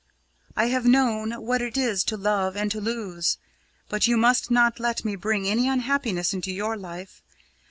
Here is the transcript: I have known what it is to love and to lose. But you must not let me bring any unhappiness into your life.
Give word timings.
I 0.57 0.65
have 0.69 0.83
known 0.87 1.29
what 1.45 1.61
it 1.61 1.77
is 1.77 2.03
to 2.05 2.17
love 2.17 2.57
and 2.57 2.71
to 2.71 2.81
lose. 2.81 3.37
But 3.87 4.07
you 4.07 4.17
must 4.17 4.49
not 4.49 4.79
let 4.79 5.05
me 5.05 5.15
bring 5.15 5.47
any 5.47 5.67
unhappiness 5.67 6.33
into 6.33 6.51
your 6.51 6.75
life. 6.75 7.21